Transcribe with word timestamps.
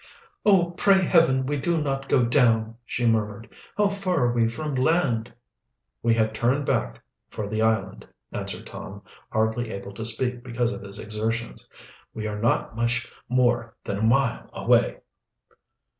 "Oh, 0.47 0.71
pray 0.71 0.97
Heaven 0.99 1.45
we 1.45 1.57
do 1.57 1.79
not 1.79 2.09
go 2.09 2.25
down!" 2.25 2.75
she 2.87 3.05
murmured. 3.05 3.47
"How 3.77 3.87
far 3.89 4.21
are 4.25 4.33
we 4.33 4.47
from 4.47 4.73
land?" 4.73 5.31
"We 6.01 6.15
have 6.15 6.33
turned 6.33 6.65
back 6.65 7.03
for 7.29 7.45
the 7.45 7.61
island," 7.61 8.07
answered 8.31 8.65
Tom, 8.65 9.03
hardly 9.29 9.69
able 9.69 9.93
to 9.93 10.03
speak 10.05 10.43
because 10.43 10.71
of 10.71 10.81
his 10.81 10.97
exertions. 10.97 11.69
"We 12.15 12.25
are 12.25 12.39
not 12.39 12.75
much 12.75 13.07
more 13.29 13.75
than 13.83 13.99
a 13.99 14.01
mile 14.01 14.49
away." 14.53 15.01